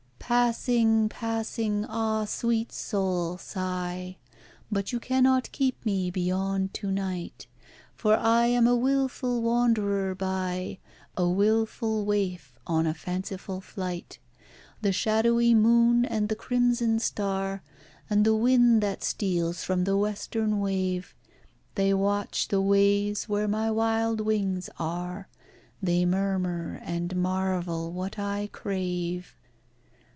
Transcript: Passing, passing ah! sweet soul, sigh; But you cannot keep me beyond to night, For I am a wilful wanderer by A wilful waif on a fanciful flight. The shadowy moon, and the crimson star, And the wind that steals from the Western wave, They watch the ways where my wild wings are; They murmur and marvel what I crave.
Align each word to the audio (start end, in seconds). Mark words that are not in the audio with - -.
Passing, 0.33 1.09
passing 1.09 1.83
ah! 1.83 2.23
sweet 2.23 2.71
soul, 2.71 3.37
sigh; 3.37 4.15
But 4.71 4.93
you 4.93 4.99
cannot 5.01 5.51
keep 5.51 5.85
me 5.85 6.09
beyond 6.09 6.73
to 6.75 6.89
night, 6.89 7.47
For 7.97 8.15
I 8.15 8.45
am 8.45 8.65
a 8.65 8.73
wilful 8.73 9.41
wanderer 9.41 10.15
by 10.15 10.79
A 11.17 11.27
wilful 11.27 12.05
waif 12.05 12.57
on 12.65 12.87
a 12.87 12.93
fanciful 12.93 13.59
flight. 13.59 14.19
The 14.81 14.93
shadowy 14.93 15.53
moon, 15.53 16.05
and 16.05 16.29
the 16.29 16.37
crimson 16.37 16.99
star, 16.99 17.61
And 18.09 18.25
the 18.25 18.33
wind 18.35 18.81
that 18.81 19.03
steals 19.03 19.65
from 19.65 19.83
the 19.83 19.97
Western 19.97 20.61
wave, 20.61 21.13
They 21.75 21.93
watch 21.93 22.47
the 22.47 22.61
ways 22.61 23.27
where 23.27 23.49
my 23.49 23.69
wild 23.69 24.21
wings 24.21 24.69
are; 24.79 25.27
They 25.83 26.05
murmur 26.05 26.79
and 26.85 27.17
marvel 27.17 27.91
what 27.91 28.17
I 28.17 28.47
crave. 28.53 29.35